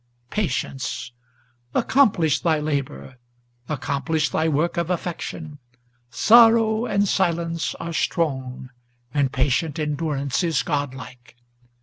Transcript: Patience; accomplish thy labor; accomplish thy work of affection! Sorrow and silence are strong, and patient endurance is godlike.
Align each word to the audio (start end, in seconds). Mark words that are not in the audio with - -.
Patience; 0.31 1.11
accomplish 1.75 2.39
thy 2.39 2.57
labor; 2.57 3.17
accomplish 3.69 4.29
thy 4.29 4.47
work 4.49 4.75
of 4.75 4.89
affection! 4.89 5.59
Sorrow 6.09 6.87
and 6.87 7.07
silence 7.07 7.75
are 7.75 7.93
strong, 7.93 8.71
and 9.13 9.31
patient 9.31 9.77
endurance 9.77 10.41
is 10.43 10.63
godlike. 10.63 11.35